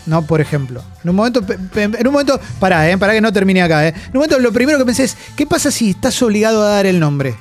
¿No? 0.06 0.22
Por 0.26 0.40
ejemplo. 0.40 0.82
En 1.04 1.10
un 1.10 1.16
momento, 1.16 1.44
en 1.74 2.06
un 2.06 2.12
momento, 2.12 2.40
pará, 2.58 2.90
eh, 2.90 2.98
pará 2.98 3.12
que 3.12 3.20
no 3.20 3.32
termine 3.32 3.62
acá, 3.62 3.86
eh. 3.86 3.94
En 3.96 4.08
un 4.08 4.14
momento 4.14 4.38
lo 4.38 4.52
primero 4.52 4.78
que 4.78 4.84
pensé 4.84 5.04
es, 5.04 5.16
¿qué 5.36 5.46
pasa 5.46 5.70
si 5.70 5.90
estás 5.90 6.20
obligado 6.22 6.62
a 6.62 6.68
dar 6.70 6.86
el 6.86 6.98
nombre? 7.00 7.34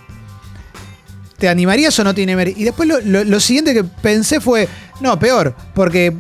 ¿Te 1.38 1.50
animarías 1.50 1.98
o 2.00 2.04
no 2.04 2.12
animarías? 2.12 2.58
Y 2.58 2.64
después 2.66 2.88
lo, 2.88 3.00
lo- 3.02 3.40
siguiente 3.40 3.74
que 3.74 3.84
pensé 3.84 4.40
fue, 4.40 4.68
no, 5.00 5.18
peor, 5.18 5.56
porque 5.74 6.16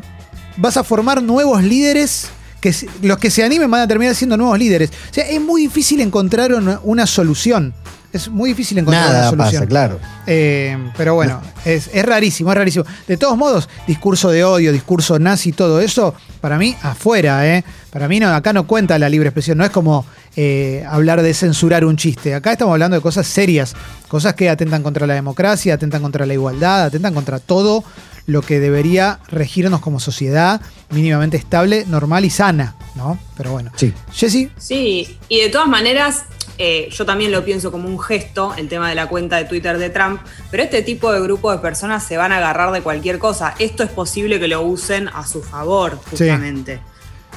vas 0.58 0.78
a 0.78 0.84
formar 0.84 1.22
nuevos 1.22 1.64
líderes, 1.64 2.30
que 2.60 2.74
los 3.04 3.20
que 3.20 3.30
se 3.30 3.44
animen 3.44 3.70
van 3.70 3.82
a 3.82 3.88
terminar 3.88 4.16
siendo 4.16 4.36
nuevos 4.36 4.58
líderes. 4.58 4.90
O 4.90 5.14
sea, 5.14 5.30
es 5.30 5.40
muy 5.40 5.62
difícil 5.62 6.02
encontrar 6.02 6.54
una, 6.54 6.80
una 6.84 7.06
solución. 7.06 7.74
Es 8.14 8.28
muy 8.30 8.50
difícil 8.50 8.78
encontrar 8.78 9.06
una 9.06 9.14
Nada 9.14 9.30
solución. 9.30 9.54
pasa, 9.62 9.68
claro. 9.68 10.00
Eh, 10.28 10.78
pero 10.98 11.16
bueno, 11.16 11.42
es, 11.64 11.90
es 11.94 12.06
rarísimo, 12.06 12.52
es 12.52 12.58
rarísimo. 12.58 12.86
De 13.08 13.16
todos 13.18 13.38
modos, 13.38 13.70
discurso 13.88 14.30
de 14.32 14.44
odio, 14.44 14.74
discurso 14.74 15.18
nazi, 15.18 15.54
todo 15.54 15.80
eso, 15.80 16.14
para 16.42 16.58
mí, 16.58 16.76
afuera, 16.82 17.48
¿eh? 17.48 17.64
Para 17.90 18.08
mí 18.08 18.20
no, 18.20 18.34
acá 18.34 18.52
no 18.54 18.68
cuenta 18.68 19.00
la 19.00 19.08
libre 19.10 19.30
expresión, 19.30 19.58
no 19.58 19.64
es 19.64 19.70
como 19.72 20.06
eh, 20.36 20.86
hablar 20.90 21.22
de 21.22 21.34
censurar 21.34 21.86
un 21.86 21.96
chiste. 21.98 22.34
Acá 22.36 22.52
estamos 22.52 22.74
hablando 22.74 22.96
de 22.96 23.02
cosas 23.02 23.28
serias, 23.28 23.76
cosas 24.08 24.34
que 24.34 24.50
atentan 24.50 24.84
contra 24.84 25.08
la 25.08 25.14
democracia, 25.14 25.74
atentan 25.74 26.02
contra 26.02 26.26
la 26.26 26.34
igualdad, 26.34 26.84
atentan 26.84 27.14
contra 27.14 27.40
todo 27.40 27.84
lo 28.28 28.42
que 28.42 28.60
debería 28.60 29.20
regirnos 29.30 29.82
como 29.82 30.00
sociedad 30.00 30.62
mínimamente 30.92 31.38
estable, 31.38 31.86
normal 31.88 32.24
y 32.24 32.30
sana, 32.30 32.76
¿no? 32.96 33.18
Pero 33.36 33.52
bueno. 33.52 33.72
Sí. 33.76 33.94
Jessy, 34.14 34.52
Sí, 34.58 35.18
y 35.28 35.42
de 35.42 35.50
todas 35.50 35.68
maneras, 35.68 36.26
eh, 36.58 36.90
yo 36.92 37.06
también 37.06 37.32
lo 37.32 37.44
pienso 37.44 37.72
como 37.72 37.88
un 37.88 38.00
gesto, 38.00 38.54
el 38.58 38.68
tema 38.70 38.90
de 38.90 38.96
la 38.96 39.08
cuenta 39.08 39.38
de 39.38 39.46
Twitter 39.46 39.78
de 39.78 39.90
Trump, 39.90 40.22
pero 40.52 40.64
este 40.64 40.82
tipo 40.82 41.12
de 41.12 41.20
grupo 41.22 41.52
de 41.52 41.58
personas 41.60 42.04
se 42.06 42.18
van 42.18 42.32
a 42.32 42.38
agarrar 42.38 42.72
de 42.72 42.82
cualquier 42.82 43.18
cosa. 43.20 43.56
Esto 43.60 43.84
es 43.84 43.90
posible 43.90 44.40
que 44.40 44.48
lo 44.48 44.62
usen 44.62 45.08
a 45.10 45.26
su 45.26 45.42
favor, 45.42 46.00
Sí. 46.04 46.10
justamente. 46.12 46.80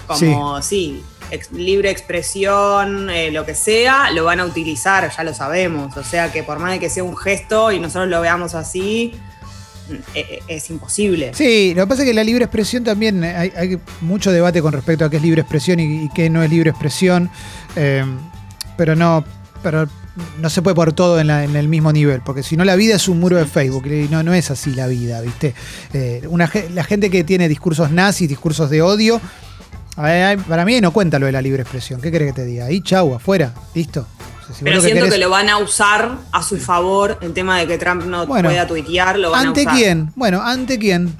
Como, 0.07 0.61
sí, 0.61 1.03
ex- 1.31 1.51
libre 1.53 1.89
expresión, 1.91 3.09
eh, 3.09 3.31
lo 3.31 3.47
que 3.47 3.55
sea, 3.55 4.11
lo 4.11 4.25
van 4.25 4.41
a 4.41 4.45
utilizar, 4.45 5.11
ya 5.17 5.25
lo 5.25 5.33
sabemos. 5.33 5.97
O 5.97 6.05
sea 6.05 6.31
que 6.31 6.43
por 6.43 6.59
más 6.59 6.73
de 6.73 6.81
que 6.81 6.91
sea 6.91 7.05
un 7.05 7.17
gesto 7.17 7.73
y 7.73 7.81
nosotros 7.81 8.09
lo 8.11 8.21
veamos 8.21 8.55
así, 8.55 9.15
mm, 9.89 9.93
eh, 9.93 10.01
eh, 10.15 10.39
es 10.49 10.69
imposible. 10.69 11.33
Sí, 11.33 11.73
lo 11.75 11.85
que 11.85 11.87
pasa 11.89 12.03
es 12.03 12.09
que 12.09 12.15
la 12.15 12.25
libre 12.25 12.45
expresión 12.45 12.85
también, 12.85 13.25
eh, 13.25 13.35
hay, 13.35 13.53
hay 13.57 13.79
mucho 14.03 14.31
debate 14.31 14.61
con 14.61 14.73
respecto 14.75 15.07
a 15.07 15.11
qué 15.11 15.17
es 15.17 15.23
libre 15.23 15.41
expresión 15.41 15.81
y, 15.81 16.05
y 16.05 16.09
qué 16.15 16.29
no 16.29 16.43
es 16.43 16.51
libre 16.51 16.69
expresión, 16.71 17.31
eh, 17.77 18.05
pero 18.77 18.95
no, 18.97 19.25
pero 19.63 19.87
no 20.41 20.51
se 20.51 20.63
puede 20.63 20.75
poner 20.77 20.93
todo 20.95 21.19
en, 21.21 21.27
la- 21.27 21.45
en 21.45 21.57
el 21.57 21.69
mismo 21.69 21.93
nivel, 21.93 22.21
porque 22.25 22.43
si 22.43 22.57
no 22.57 22.65
la 22.65 22.77
vida 22.77 22.95
es 22.97 23.09
un 23.09 23.19
muro 23.21 23.37
de 23.37 23.47
Facebook, 23.47 23.87
y 23.87 24.09
no, 24.09 24.23
no 24.23 24.33
es 24.35 24.51
así 24.51 24.73
la 24.75 24.87
vida, 24.87 25.21
¿viste? 25.21 25.55
Eh, 25.93 26.23
una, 26.29 26.51
la 26.73 26.85
gente 26.85 27.11
que 27.11 27.25
tiene 27.25 27.49
discursos 27.49 27.91
nazis, 27.91 28.29
discursos 28.29 28.71
de 28.71 28.83
odio, 28.83 29.21
ver, 29.97 30.39
para 30.39 30.65
mí 30.65 30.81
no 30.81 30.93
cuenta 30.93 31.19
lo 31.19 31.27
de 31.27 31.33
la 31.33 31.43
libre 31.43 31.63
expresión, 31.63 32.01
¿qué 32.01 32.11
querés 32.11 32.29
que 32.33 32.43
te 32.43 32.45
diga? 32.45 32.67
Ahí, 32.67 32.81
chau, 32.81 33.15
afuera, 33.15 33.53
listo. 33.75 34.07
O 34.43 34.47
sea, 34.47 34.55
si 34.57 34.65
vos 34.65 34.71
Pero 34.71 34.83
que 34.83 34.87
siento 34.89 35.09
que 35.11 35.19
lo 35.19 35.31
van 35.31 35.49
a 35.49 35.57
usar 35.59 36.19
a 36.31 36.43
su 36.43 36.59
favor 36.59 37.19
el 37.23 37.33
tema 37.33 37.59
de 37.59 37.67
que 37.67 37.79
Trump 37.79 38.05
no 38.05 38.27
Bueno, 38.27 38.51
pueda 38.51 38.67
tuitear, 38.67 39.19
lo 39.19 39.31
van 39.31 39.47
a 39.47 39.49
¿Ante 39.49 39.63
usar. 39.63 39.75
quién? 39.75 40.13
Bueno, 40.17 40.43
¿ante 40.43 40.79
quién? 40.79 41.15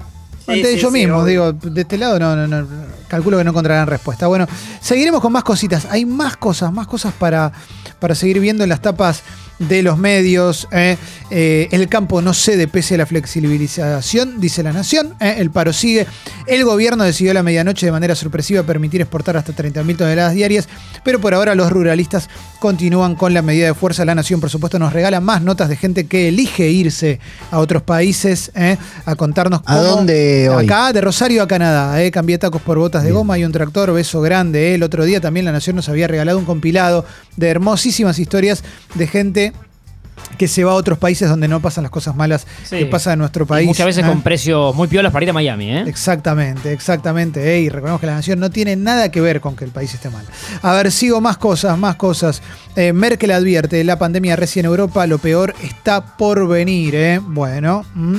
Sí, 0.45 0.51
Ante 0.51 0.65
sí, 0.65 0.75
ellos 0.75 0.93
sí, 0.93 0.99
mismos, 0.99 1.25
digo, 1.25 1.53
de 1.53 1.81
este 1.81 1.97
lado 1.97 2.19
no, 2.19 2.35
no, 2.35 2.47
no, 2.47 2.67
calculo 3.07 3.37
que 3.37 3.43
no 3.43 3.49
encontrarán 3.49 3.87
respuesta. 3.87 4.27
Bueno, 4.27 4.47
seguiremos 4.79 5.21
con 5.21 5.31
más 5.33 5.43
cositas. 5.43 5.87
Hay 5.89 6.05
más 6.05 6.37
cosas, 6.37 6.71
más 6.71 6.85
cosas 6.85 7.13
para, 7.13 7.51
para 7.99 8.13
seguir 8.13 8.39
viendo 8.39 8.63
en 8.63 8.69
las 8.69 8.81
tapas 8.81 9.23
de 9.59 9.83
los 9.83 9.97
medios. 9.97 10.67
eh. 10.71 10.97
Eh, 11.31 11.67
el 11.71 11.87
campo 11.89 12.21
no 12.21 12.33
cede 12.33 12.67
pese 12.67 12.95
a 12.95 12.97
la 12.99 13.05
flexibilización, 13.05 14.39
dice 14.39 14.63
la 14.63 14.73
Nación. 14.73 15.15
eh. 15.19 15.35
El 15.39 15.49
paro 15.51 15.73
sigue. 15.73 16.05
El 16.47 16.63
gobierno 16.65 17.03
decidió 17.03 17.31
a 17.31 17.33
la 17.33 17.43
medianoche 17.43 17.85
de 17.85 17.91
manera 17.91 18.15
sorpresiva 18.15 18.63
permitir 18.63 19.01
exportar 19.01 19.37
hasta 19.37 19.53
30.000 19.53 19.97
toneladas 19.97 20.33
diarias, 20.33 20.67
pero 21.03 21.19
por 21.19 21.33
ahora 21.33 21.55
los 21.55 21.71
ruralistas 21.71 22.29
continúan 22.59 23.15
con 23.15 23.33
la 23.33 23.41
medida 23.41 23.67
de 23.67 23.73
fuerza. 23.73 24.05
La 24.05 24.13
Nación, 24.15 24.39
por 24.39 24.49
supuesto, 24.49 24.77
nos 24.79 24.93
regala 24.93 25.19
más 25.19 25.41
notas 25.41 25.69
de 25.69 25.75
gente 25.77 26.05
que 26.05 26.27
elige 26.29 26.69
irse 26.69 27.19
a 27.51 27.59
otros 27.59 27.81
países 27.83 28.51
a 29.05 29.15
contarnos 29.15 29.61
¿A 29.65 29.77
cómo- 29.77 29.83
dónde 29.83 30.49
hoy? 30.49 30.65
Acá, 30.65 30.93
de 30.93 31.01
Rosario 31.01 31.41
a 31.43 31.47
Canadá. 31.47 31.95
Cambié 32.11 32.37
tacos 32.37 32.61
por 32.61 32.77
botas 32.77 33.03
de 33.03 33.09
Bien. 33.09 33.17
goma 33.19 33.37
y 33.37 33.45
un 33.45 33.51
tractor, 33.51 33.91
beso 33.93 34.21
grande. 34.21 34.75
El 34.75 34.83
otro 34.83 35.05
día 35.05 35.19
también 35.21 35.45
la 35.45 35.51
Nación 35.51 35.75
nos 35.75 35.89
había 35.89 36.07
regalado 36.07 36.37
un 36.37 36.45
compilado 36.45 37.05
de 37.35 37.47
hermosísimas 37.49 38.19
historias 38.19 38.63
de 38.95 39.07
gente 39.07 39.44
que 40.37 40.47
se 40.47 40.63
va 40.63 40.71
a 40.71 40.75
otros 40.75 40.97
países 40.97 41.29
donde 41.29 41.47
no 41.47 41.59
pasan 41.61 41.83
las 41.83 41.91
cosas 41.91 42.15
malas 42.15 42.45
Sí. 42.63 42.77
que 42.77 42.85
pasan 42.87 43.13
en 43.13 43.19
nuestro 43.19 43.43
Y 43.45 43.47
país. 43.47 43.67
muchas 43.67 43.85
veces 43.85 44.03
¿eh? 44.03 44.07
con 44.07 44.21
precios 44.21 44.75
muy 44.75 44.87
piolas 44.87 45.11
para 45.11 45.23
ir 45.23 45.29
a 45.29 45.33
Miami, 45.33 45.69
¿eh? 45.71 45.83
Exactamente, 45.87 46.71
exactamente. 46.73 47.55
eh, 47.55 47.61
Y 47.61 47.69
recordemos 47.69 47.99
que 48.01 48.07
la 48.07 48.15
nación 48.15 48.39
no 48.39 48.49
tiene 48.49 48.75
nada 48.75 49.09
que 49.09 49.21
ver 49.21 49.41
con 49.41 49.55
que 49.55 49.65
el 49.65 49.71
país 49.71 49.93
esté 49.93 50.09
mal. 50.09 50.25
A 50.61 50.73
ver, 50.73 50.91
sigo 50.91 51.21
más 51.21 51.37
cosas, 51.37 51.77
más 51.77 51.95
cosas. 51.95 52.41
Eh, 52.75 52.91
Merkel 52.93 53.31
advierte, 53.31 53.83
la 53.83 53.97
pandemia 53.99 54.35
recién 54.35 54.65
en 54.65 54.71
Europa, 54.71 55.05
lo 55.07 55.17
peor 55.19 55.53
está 55.63 56.17
por 56.17 56.47
venir. 56.47 56.95
¿eh? 56.95 57.19
Bueno. 57.23 57.85
mm. 57.93 58.15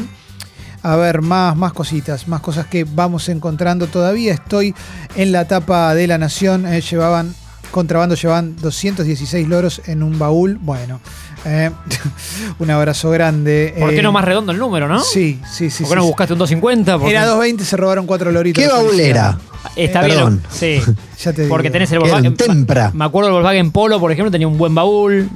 A 0.82 0.94
ver, 0.94 1.20
más, 1.20 1.56
más 1.56 1.72
cositas, 1.72 2.28
más 2.28 2.40
cosas 2.40 2.66
que 2.66 2.84
vamos 2.84 3.28
encontrando. 3.28 3.88
Todavía 3.88 4.32
estoy 4.32 4.72
en 5.16 5.32
la 5.32 5.46
tapa 5.48 5.92
de 5.94 6.06
la 6.06 6.16
nación. 6.16 6.64
eh, 6.66 6.80
llevaban, 6.80 7.34
contrabando 7.72 8.14
llevaban 8.14 8.54
216 8.56 9.48
loros 9.48 9.82
en 9.86 10.04
un 10.04 10.16
baúl. 10.16 10.58
Bueno, 10.60 11.00
eh, 11.44 11.70
un 12.58 12.70
abrazo 12.70 13.10
grande. 13.10 13.74
¿Por 13.78 13.90
qué 13.90 13.98
eh, 13.98 14.02
no 14.02 14.12
más 14.12 14.24
redondo 14.24 14.52
el 14.52 14.58
número, 14.58 14.88
no? 14.88 15.00
Sí, 15.02 15.40
sí, 15.50 15.70
sí. 15.70 15.84
¿Por 15.84 15.90
qué 15.90 15.94
sí, 15.94 15.96
no 15.96 16.02
sí. 16.02 16.06
buscaste 16.08 16.32
un 16.32 16.38
250? 16.38 16.98
Porque- 16.98 17.10
Era 17.10 17.20
220, 17.26 17.64
se 17.64 17.76
robaron 17.76 18.06
cuatro 18.06 18.30
loritos. 18.32 18.60
¿Qué 18.62 18.66
de 18.68 18.72
baúl 18.72 18.86
policía. 18.88 19.08
era? 19.10 19.38
Está 19.76 20.00
Perdón. 20.00 20.42
bien. 20.60 20.82
Sí. 20.84 20.92
Ya 21.22 21.32
te 21.32 21.42
digo. 21.42 21.54
Porque 21.54 21.70
tenés 21.70 21.90
el 21.92 21.98
Volkswagen. 21.98 22.36
Tempra. 22.36 22.90
Me 22.94 23.04
acuerdo 23.04 23.28
el 23.28 23.32
Volkswagen 23.34 23.70
Polo, 23.72 23.98
por 23.98 24.12
ejemplo, 24.12 24.30
tenía 24.30 24.46
un 24.46 24.58
buen 24.58 24.74
baúl. 24.74 25.28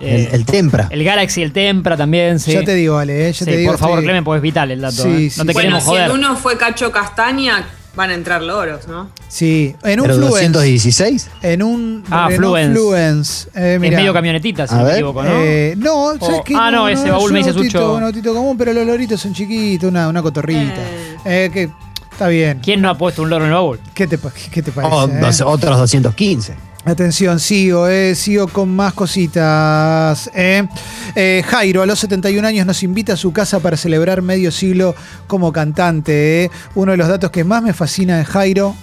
El, 0.00 0.08
Eh, 0.08 0.28
el 0.32 0.44
Tempra. 0.44 0.86
el 0.90 1.02
Galaxy, 1.04 1.42
el 1.42 1.52
Tempra 1.52 1.96
también, 1.96 2.38
sí. 2.38 2.52
Ya 2.52 2.62
te 2.64 2.74
digo, 2.74 2.98
Ale, 2.98 3.28
eh, 3.28 3.32
ya 3.32 3.38
Sí, 3.38 3.44
te 3.46 3.56
digo. 3.56 3.70
por 3.72 3.78
favor, 3.80 3.94
estoy- 3.98 4.04
Clemen, 4.06 4.24
porque 4.24 4.36
es 4.38 4.42
vital 4.42 4.70
el 4.70 4.80
dato. 4.80 5.02
Sí, 5.02 5.26
¿eh? 5.26 5.30
sí, 5.30 5.38
no 5.40 5.44
te 5.46 5.52
sí. 5.52 5.54
Bueno, 5.54 5.78
queremos 5.78 5.84
si 5.84 5.94
el 5.94 6.10
uno 6.12 6.36
fue 6.36 6.56
Cacho 6.58 6.90
Castaña, 6.92 7.66
van 7.98 8.10
a 8.10 8.14
entrar 8.14 8.40
loros, 8.42 8.86
¿no? 8.86 9.10
Sí, 9.26 9.74
en 9.82 9.98
un 10.00 10.06
¿Pero 10.06 10.18
Fluence. 10.18 10.48
216? 10.50 11.30
En 11.42 11.62
un 11.64 12.04
Ah, 12.08 12.28
Fluence. 12.34 12.72
Fluence. 12.78 13.48
Eh, 13.56 13.74
es 13.74 13.80
medio 13.80 14.12
camionetita, 14.12 14.68
si 14.68 14.74
A 14.74 14.78
no 14.78 14.82
me 14.84 14.88
ver. 14.90 14.94
equivoco, 14.98 15.22
¿no? 15.24 15.30
Eh, 15.34 15.74
no, 15.76 16.14
¿sabes 16.20 16.38
O- 16.38 16.44
qué? 16.44 16.54
ah, 16.56 16.70
no, 16.70 16.88
ese 16.88 17.06
es 17.06 17.10
baúl 17.10 17.32
me 17.32 17.40
dice 17.40 17.52
Sucho. 17.52 17.94
Un 17.94 18.04
autito 18.04 18.32
común, 18.32 18.56
pero 18.56 18.72
los 18.72 18.86
loritos 18.86 19.20
son 19.20 19.34
chiquitos, 19.34 19.90
una, 19.90 20.08
una 20.08 20.22
cotorrita. 20.22 20.80
Eh, 21.24 21.50
que 21.52 21.70
está 22.12 22.28
bien. 22.28 22.60
¿Quién 22.62 22.80
no 22.80 22.88
ha 22.88 22.96
puesto 22.96 23.22
un 23.22 23.30
loro 23.30 23.44
en 23.44 23.50
el 23.50 23.54
baúl? 23.56 23.80
¿Qué 23.94 24.06
te, 24.06 24.16
pa- 24.16 24.30
qué 24.30 24.62
te 24.62 24.70
parece? 24.70 24.94
Oh, 24.94 25.08
eh? 25.08 25.18
dos- 25.20 25.40
otros 25.40 25.76
215. 25.78 26.54
Atención, 26.92 27.38
sigo, 27.38 27.86
eh, 27.86 28.14
sigo 28.14 28.48
con 28.48 28.74
más 28.74 28.94
cositas. 28.94 30.30
eh. 30.34 30.66
Eh, 31.14 31.42
Jairo, 31.46 31.82
a 31.82 31.86
los 31.86 31.98
71 31.98 32.46
años, 32.48 32.64
nos 32.66 32.82
invita 32.82 33.12
a 33.12 33.16
su 33.18 33.30
casa 33.30 33.60
para 33.60 33.76
celebrar 33.76 34.22
medio 34.22 34.50
siglo 34.50 34.94
como 35.26 35.52
cantante. 35.52 36.44
eh. 36.44 36.50
Uno 36.74 36.92
de 36.92 36.96
los 36.98 37.06
datos 37.08 37.30
que 37.30 37.44
más 37.44 37.62
me 37.62 37.74
fascina 37.74 38.16
de 38.16 38.24
Jairo 38.24 38.74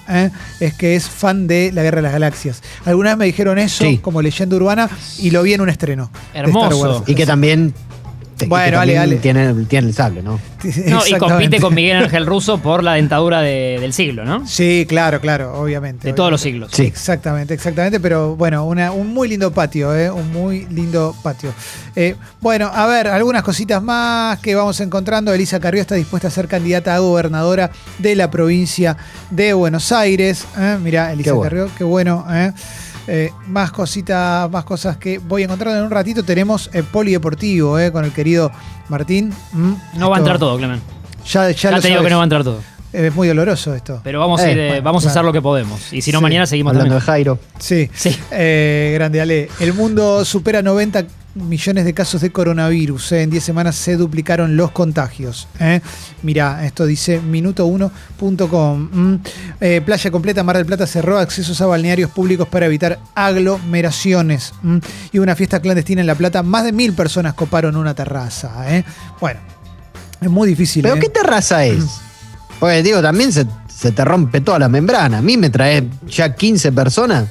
es 0.60 0.76
que 0.76 0.96
es 0.96 1.10
fan 1.10 1.48
de 1.48 1.72
La 1.74 1.82
Guerra 1.82 1.98
de 1.98 2.02
las 2.04 2.12
Galaxias. 2.12 2.62
Alguna 2.86 3.10
vez 3.12 3.18
me 3.18 3.26
dijeron 3.26 3.58
eso 3.58 3.84
Sí. 3.84 3.98
como 3.98 4.22
leyenda 4.22 4.56
urbana 4.56 4.88
y 5.18 5.32
lo 5.32 5.42
vi 5.42 5.54
en 5.56 5.62
un 5.62 5.70
estreno. 5.70 6.12
Hermoso. 6.36 7.04
Y 7.08 7.16
que 7.16 7.26
también. 7.26 7.74
Bueno. 8.48 8.82
Tiene, 9.22 9.54
tiene 9.66 9.88
el 9.88 9.94
sable, 9.94 10.22
¿no? 10.22 10.40
No, 10.88 11.06
y 11.08 11.14
compite 11.14 11.60
con 11.60 11.74
Miguel 11.74 11.98
Ángel 12.04 12.26
Russo 12.26 12.58
por 12.58 12.84
la 12.84 12.94
dentadura 12.96 13.42
de- 13.42 13.78
del 13.80 13.94
siglo, 13.94 14.26
¿no? 14.26 14.46
Sí, 14.48 14.86
claro, 14.90 15.22
claro, 15.22 15.54
obviamente. 15.60 16.08
De 16.08 16.14
todos 16.14 16.32
los 16.32 16.42
obviamente. 16.42 16.68
siglos. 16.68 16.72
Sí. 16.76 16.84
Exactamente, 16.88 17.54
exactamente, 17.54 18.00
pero 18.00 18.36
bueno, 18.36 18.66
una- 18.66 18.92
un 18.92 19.14
muy 19.14 19.28
lindo 19.30 19.52
patio, 19.52 19.96
¿eh? 19.96 20.10
un 20.12 20.32
muy 20.32 20.66
lindo 20.72 21.16
patio. 21.24 21.54
Eh, 21.96 22.16
bueno, 22.42 22.70
a 22.74 22.86
ver, 22.88 23.08
algunas 23.08 23.44
cositas 23.44 23.82
más 23.82 24.40
que 24.40 24.56
vamos 24.56 24.80
encontrando. 24.82 25.34
Elisa 25.34 25.60
Carrió 25.60 25.82
está 25.82 25.96
dispuesta 25.96 26.28
a 26.28 26.32
ser 26.32 26.48
candidata 26.48 26.96
a 26.96 27.00
gobernadora 27.00 27.72
de 28.00 28.16
la 28.16 28.30
provincia 28.32 28.98
de 29.30 29.54
Buenos 29.54 29.92
Aires. 29.92 30.46
¿eh? 30.58 30.78
Mirá, 30.82 31.14
Elisa 31.14 31.30
Qué 31.30 31.32
bueno. 31.32 31.50
Carrió, 31.50 31.70
qué 31.78 31.84
bueno. 31.84 32.26
¿eh? 32.30 32.52
Eh, 33.08 33.32
más 33.48 33.72
cositas, 33.72 34.50
más 34.50 34.64
cosas 34.64 34.98
que 34.98 35.20
voy 35.20 35.44
encontrando 35.44 35.80
en 35.80 35.86
un 35.86 35.92
ratito. 35.92 36.24
Tenemos 36.24 36.70
el 36.74 36.84
polideportivo 36.86 37.78
¿eh? 37.80 37.92
con 37.92 38.04
el 38.06 38.12
querido 38.12 38.52
Martín. 38.90 39.34
Mm, 39.54 39.74
No 39.98 40.10
va 40.10 40.16
a 40.18 40.20
entrar 40.20 40.40
todo, 40.40 40.58
Clemen. 40.58 40.82
Ya, 41.28 41.50
ya, 41.52 41.56
Ya, 41.56 41.72
lo 41.72 41.82
te 41.82 41.88
digo 41.88 41.98
sabes. 42.00 42.08
que 42.08 42.10
no 42.12 42.18
va 42.18 42.24
a 42.24 42.26
entrar 42.26 42.44
todo. 42.44 42.60
Es 42.94 43.14
muy 43.14 43.28
doloroso 43.28 43.76
esto. 43.76 44.00
Pero 44.04 44.20
vamos 44.20 44.40
a, 44.42 44.48
Eh, 44.50 44.52
ir, 44.54 44.58
eh, 44.60 44.68
bueno, 44.70 44.84
vamos 44.84 45.06
a 45.06 45.10
hacer 45.10 45.24
lo 45.26 45.34
que 45.34 45.42
podemos. 45.42 45.92
Y 45.92 46.02
si 46.02 46.12
no, 46.12 46.20
Sí. 46.20 46.24
mañana 46.24 46.46
seguimos 46.46 46.72
Hablando 46.72 46.96
de 46.96 47.02
también. 47.02 47.06
Jairo. 47.06 47.40
Sí. 47.60 47.90
Sí. 47.94 48.18
Eh, 48.32 48.92
grande 48.96 49.20
Ale. 49.22 49.50
El 49.60 49.74
mundo 49.74 50.24
supera 50.24 50.62
90 50.62 51.04
millones 51.36 51.86
de 51.86 51.94
casos 51.94 52.22
de 52.22 52.32
coronavirus. 52.32 53.12
eh. 53.12 53.22
En 53.24 53.30
10 53.30 53.44
semanas 53.44 53.76
se 53.76 53.96
duplicaron 53.98 54.56
los 54.58 54.72
contagios. 54.72 55.48
eh. 55.60 55.82
Mirá, 56.24 56.66
esto 56.66 56.86
dice 56.86 57.22
minuto1.com. 57.22 58.90
Mm. 58.92 59.20
Eh, 59.62 59.82
playa 59.86 60.12
completa, 60.12 60.44
Mar 60.44 60.58
del 60.58 60.66
Plata 60.66 60.88
cerró 60.88 61.20
accesos 61.20 61.60
a 61.62 61.66
balnearios 61.66 62.10
públicos 62.12 62.48
para 62.48 62.66
evitar 62.66 63.00
aglomeraciones. 63.16 64.54
Mm. 64.62 64.78
Y 65.14 65.20
una 65.20 65.36
fiesta 65.36 65.60
clandestina 65.60 66.02
en 66.02 66.08
La 66.08 66.16
Plata. 66.16 66.44
Más 66.44 66.64
de 66.64 66.72
mil 66.72 66.94
personas 66.94 67.34
coparon 67.34 67.76
una 67.76 67.94
terraza. 67.94 68.76
eh. 68.76 68.84
Bueno, 69.20 69.40
es 70.22 70.30
muy 70.30 70.48
difícil. 70.48 70.84
¿Pero 70.84 71.00
qué 71.00 71.10
terraza 71.10 71.66
es? 71.66 71.84
Porque 72.60 72.82
digo, 72.82 73.02
también 73.02 73.32
se, 73.34 73.46
se 73.68 73.92
te 73.92 74.06
rompe 74.06 74.42
toda 74.42 74.60
la 74.60 74.70
membrana. 74.70 75.18
A 75.18 75.22
mí 75.22 75.36
me 75.38 75.50
trae 75.50 75.88
ya 76.08 76.34
15 76.34 76.72
personas. 76.72 77.26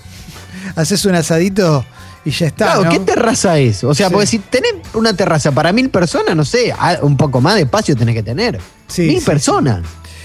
Haces 0.77 1.05
un 1.07 1.15
asadito 1.15 1.85
y 2.25 2.31
ya 2.31 2.47
está. 2.47 2.65
claro, 2.67 2.85
¿no? 2.85 2.91
¿qué 2.91 2.99
terraza 3.01 3.59
es? 3.59 3.85
O 3.85 3.95
sea, 3.95 4.09
Sí. 4.09 4.13
porque 4.13 4.27
si 4.27 4.39
tenés 4.39 4.73
una 4.95 5.15
terraza 5.15 5.53
para 5.53 5.73
mil 5.73 5.91
personas, 5.91 6.35
no 6.35 6.45
sé, 6.45 6.75
un 7.03 7.17
poco 7.17 7.41
más 7.41 7.55
de 7.57 7.63
espacio 7.63 7.95
tenés 7.97 8.15
que 8.15 8.23
tener. 8.23 8.59
Sí, 8.87 9.03
mil 9.03 9.21
sí, 9.21 9.25
personas. 9.27 9.83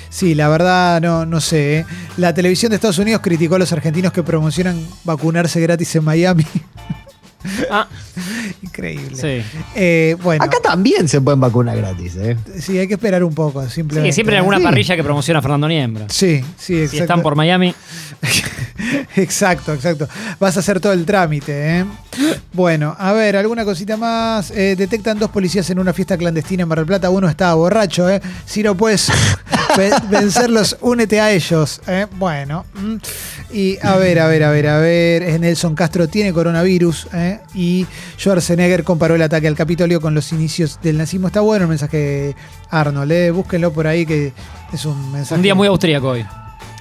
Sí, 0.09 0.33
la 0.33 0.47
verdad 0.49 1.01
no, 1.01 1.25
no 1.25 1.39
sé. 1.39 1.79
¿eh? 1.79 1.85
La 2.17 2.33
televisión 2.33 2.69
de 2.71 2.77
Estados 2.77 2.97
Unidos 2.97 3.21
criticó 3.23 3.55
a 3.55 3.59
los 3.59 3.71
argentinos 3.71 4.11
que 4.11 4.23
promocionan 4.23 4.83
vacunarse 5.03 5.59
gratis 5.61 5.95
en 5.95 6.03
Miami. 6.03 6.45
Ah, 7.71 7.87
Increíble. 8.61 9.15
sí. 9.15 9.41
Eh, 9.73 10.17
bueno, 10.21 10.43
Acá 10.43 10.57
también 10.61 11.07
se 11.07 11.21
pueden 11.21 11.39
vacunar 11.39 11.77
gratis, 11.77 12.17
¿eh? 12.17 12.35
sí, 12.59 12.77
hay 12.77 12.85
que 12.85 12.95
esperar 12.95 13.23
un 13.23 13.33
poco, 13.33 13.65
simplemente. 13.69 14.11
Sí, 14.11 14.15
siempre 14.15 14.35
en 14.35 14.39
alguna 14.39 14.57
Sí. 14.57 14.63
parrilla 14.63 14.95
que 14.97 15.03
promociona 15.05 15.41
Fernando 15.41 15.69
Niembra. 15.69 16.07
Sí, 16.09 16.43
sí, 16.57 16.73
exacto. 16.73 16.91
Si 16.91 16.97
están 16.99 17.21
por 17.21 17.35
Miami. 17.37 17.73
exacto, 19.15 19.73
exacto. 19.73 20.07
Vas 20.39 20.57
a 20.57 20.59
hacer 20.61 20.79
todo 20.79 20.93
el 20.93 21.05
trámite, 21.05 21.79
¿eh? 21.79 21.85
Bueno, 22.53 22.95
a 22.97 23.13
ver, 23.13 23.35
alguna 23.37 23.63
cosita 23.65 23.97
más. 23.97 24.51
Eh, 24.51 24.75
detectan 24.77 25.17
dos 25.19 25.29
policías 25.29 25.69
en 25.69 25.79
una 25.79 25.93
fiesta 25.93 26.17
clandestina 26.17 26.63
en 26.63 26.69
Mar 26.69 26.79
del 26.79 26.87
Plata. 26.87 27.09
Uno 27.09 27.29
estaba 27.29 27.53
borracho, 27.55 28.09
¿eh? 28.09 28.21
Si 28.45 28.63
no 28.63 28.75
puedes 28.75 29.09
ve- 29.77 29.93
vencerlos, 30.09 30.77
únete 30.81 31.19
a 31.21 31.31
ellos. 31.31 31.81
¿eh? 31.87 32.07
Bueno. 32.17 32.65
mm. 32.73 32.95
Y 33.51 33.77
a 33.81 33.95
ver, 33.97 34.19
a 34.19 34.27
ver, 34.27 34.43
a 34.43 34.51
ver, 34.51 34.67
a 34.67 34.77
ver. 34.79 35.39
Nelson 35.39 35.75
Castro 35.75 36.07
tiene 36.07 36.33
coronavirus. 36.33 37.07
¿eh? 37.13 37.39
Y 37.55 37.85
Schwarzenegger 38.19 38.83
comparó 38.83 39.15
el 39.15 39.21
ataque 39.21 39.47
al 39.47 39.55
Capitolio 39.55 40.01
con 40.01 40.13
los 40.13 40.31
inicios 40.33 40.79
del 40.83 40.97
nazismo. 40.97 41.27
Está 41.27 41.41
bueno 41.41 41.63
el 41.63 41.69
mensaje 41.69 41.97
de 41.97 42.35
Arnold. 42.69 43.11
¿eh? 43.11 43.31
Búsquenlo 43.31 43.71
por 43.73 43.87
ahí 43.87 44.05
que 44.05 44.33
es 44.73 44.85
un 44.85 45.11
mensaje. 45.11 45.35
Un 45.35 45.41
día 45.41 45.55
muy 45.55 45.67
austríaco 45.67 46.09
hoy. 46.09 46.25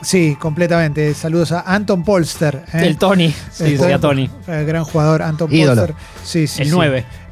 Sí, 0.00 0.36
completamente. 0.38 1.12
Saludos 1.14 1.52
a 1.52 1.60
Anton 1.60 2.04
Polster. 2.04 2.64
¿eh? 2.72 2.86
El 2.86 2.98
Tony. 2.98 3.34
Sí, 3.50 3.76
Tony. 4.00 4.30
el 4.46 4.66
gran 4.66 4.84
jugador 4.84 5.22
Anton 5.22 5.52
Ídolo. 5.52 5.86
Polster. 5.86 5.96
Sí, 6.24 6.46
sí, 6.46 6.62
El 6.62 6.68
sí. 6.68 6.74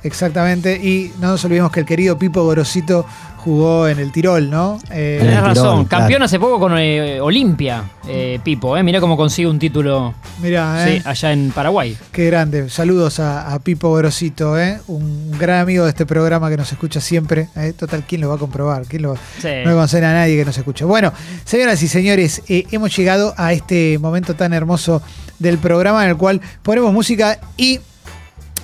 9. 0.07 0.09
Exactamente. 0.09 0.75
Y 0.77 1.13
no 1.21 1.29
nos 1.29 1.45
olvidemos 1.45 1.71
que 1.73 1.81
el 1.81 1.87
querido 1.87 2.19
Pipo 2.19 2.43
Gorosito 2.45 3.07
jugó 3.39 3.87
en 3.87 4.01
el 4.01 4.11
Tirol, 4.11 4.51
¿no? 4.51 4.79
Eh, 4.91 5.19
Tenés 5.21 5.41
razón. 5.41 5.55
Tirol, 5.55 5.89
Campeón 5.89 6.09
claro. 6.09 6.25
hace 6.25 6.41
poco 6.41 6.59
con 6.59 6.77
eh, 6.79 7.21
Olimpia, 7.21 7.85
eh, 8.09 8.41
Pipo. 8.43 8.77
Eh. 8.77 8.83
Mirá 8.83 9.01
cómo 9.01 9.17
consigue 9.17 9.49
un 9.49 9.61
título 9.61 10.15
mirá, 10.43 10.85
sí, 10.85 10.91
¿eh? 10.95 11.03
allá 11.05 11.33
en 11.33 11.53
Paraguay. 11.53 11.97
Qué 12.11 12.27
grande. 12.27 12.69
Saludos 12.69 13.21
a, 13.21 13.53
a 13.55 13.61
Pipo 13.61 13.89
Gorosito, 13.91 14.59
¿eh? 14.59 14.81
un 14.89 15.31
gran 15.39 15.61
amigo 15.61 15.85
de 15.85 15.91
este 15.91 16.07
programa 16.07 16.51
que 16.51 16.57
nos 16.57 16.73
escucha 16.73 17.01
siempre. 17.01 17.49
¿eh? 17.55 17.73
Total, 17.73 18.03
¿quién 18.05 18.21
lo 18.21 18.31
va 18.31 18.35
a 18.35 18.39
comprobar? 18.39 18.83
¿Quién 18.87 19.03
lo... 19.03 19.15
Sí. 19.41 19.49
No 19.65 19.75
conocer 19.75 20.05
a 20.05 20.13
nadie 20.13 20.37
que 20.37 20.45
nos 20.45 20.59
escuche. 20.59 20.85
Bueno, 20.85 21.13
señoras 21.45 21.81
y 21.83 21.87
señores, 21.89 22.43
eh, 22.49 22.67
hemos 22.73 22.97
llegado 22.97 23.33
a 23.37 23.53
este 23.53 23.99
momento 24.01 24.35
tan 24.35 24.55
hermoso 24.55 25.03
del 25.39 25.59
programa 25.59 26.03
en 26.03 26.11
el 26.11 26.17
cual 26.17 26.41
ponemos 26.65 26.93
música 26.93 27.39
y 27.57 27.79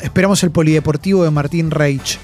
esperamos 0.03 0.43
el 0.43 0.51
polideportivo 0.51 1.25
de 1.25 1.31
Martín 1.31 1.71
Reich. 1.71 2.19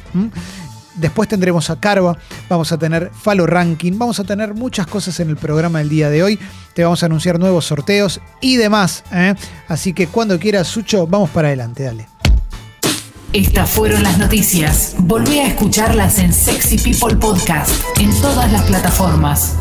Después 0.95 1.29
tendremos 1.29 1.71
a 1.71 1.79
Carva, 1.79 2.19
vamos 2.49 2.73
a 2.73 2.79
tener 2.79 3.13
Falo 3.15 3.47
Ranking, 3.47 3.97
vamos 3.97 4.19
a 4.19 4.25
tener 4.25 4.55
muchas 4.55 4.87
cosas 4.87 5.21
en 5.21 5.31
el 5.31 5.37
programa 5.37 5.79
del 5.79 5.89
día 5.89 6.11
de 6.11 6.23
hoy. 6.25 6.39
Te 6.75 6.83
vamos 6.83 7.03
a 7.03 7.07
anunciar 7.07 7.39
nuevos 7.39 7.67
sorteos 7.67 8.21
y 8.41 8.57
demás. 8.57 9.05
¿eh? 9.13 9.35
Así 9.69 9.93
que 9.93 10.09
cuando 10.09 10.39
quieras, 10.39 10.67
Sucho, 10.67 11.07
vamos 11.07 11.31
para 11.31 11.49
adelante, 11.49 11.85
dale. 11.85 12.09
Estas 13.33 13.71
fueron 13.71 14.03
las 14.03 14.19
noticias. 14.19 14.95
Volví 14.99 15.39
a 15.39 15.47
escucharlas 15.47 16.19
en 16.19 16.33
Sexy 16.33 16.79
People 16.79 17.17
Podcast 17.17 17.71
en 18.01 18.11
todas 18.21 18.51
las 18.51 18.63
plataformas. 18.63 19.55